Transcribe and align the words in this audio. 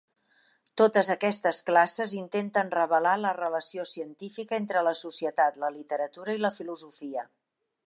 Totes 0.81 1.09
aquestes 1.13 1.59
classes 1.67 2.15
intenten 2.21 2.71
revelar 2.77 3.13
la 3.27 3.35
relació 3.39 3.87
científica 3.91 4.59
entre 4.63 4.85
la 4.89 4.97
societat, 5.03 5.63
la 5.67 5.73
literatura 5.79 6.39
i 6.41 6.45
la 6.49 6.55
filosofia. 6.61 7.29